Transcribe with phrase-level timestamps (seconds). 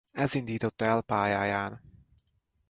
[0.11, 1.81] Ez indította el pályáján.